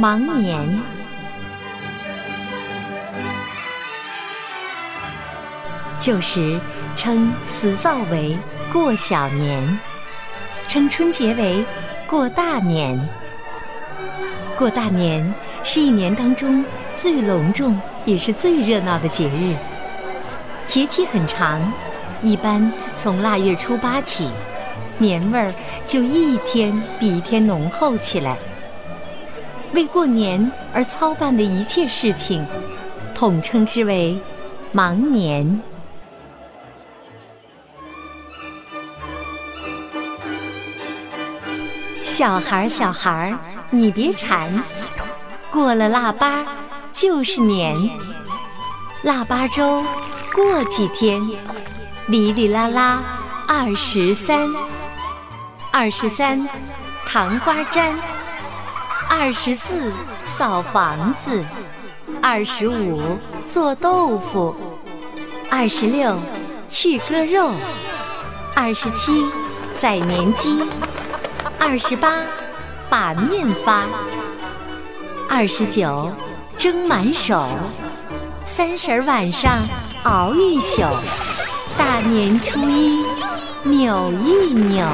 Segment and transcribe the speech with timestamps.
[0.00, 0.80] 忙年，
[5.98, 6.60] 旧时
[6.94, 8.38] 称辞灶为
[8.72, 9.78] 过小年，
[10.68, 11.64] 称春节为
[12.06, 12.96] 过大年。
[14.56, 15.34] 过大年
[15.64, 19.56] 是一年当中最隆重也是最热闹的节日，
[20.64, 21.60] 节气很长，
[22.22, 24.30] 一般从腊月初八起。
[24.96, 25.52] 年味儿
[25.88, 28.38] 就一天比一天浓厚起来。
[29.72, 32.44] 为过年而操办的一切事情，
[33.14, 34.18] 统称之为
[34.72, 35.60] 忙年。
[42.04, 43.38] 小孩儿，小孩儿，
[43.70, 44.50] 你别馋，
[45.52, 46.44] 过了腊八
[46.90, 47.76] 就是年。
[49.02, 49.84] 腊八粥
[50.34, 51.20] 过几天，
[52.08, 53.00] 哩哩啦啦
[53.46, 54.48] 二十三。
[55.70, 56.48] 二十三，
[57.06, 57.94] 糖花粘；
[59.10, 59.90] 二十四，
[60.26, 61.42] 扫房子；
[62.22, 63.00] 二十五，
[63.50, 64.54] 做豆腐；
[65.50, 66.18] 二十六，
[66.68, 67.50] 去割肉；
[68.54, 69.24] 二十七，
[69.78, 70.62] 宰年鸡；
[71.58, 72.22] 二十八，
[72.90, 73.84] 把面发；
[75.28, 76.12] 二十九，
[76.58, 77.46] 蒸满手；
[78.44, 79.58] 三十晚上
[80.04, 80.82] 熬一宿；
[81.78, 83.04] 大年初一
[83.64, 84.86] 扭一扭。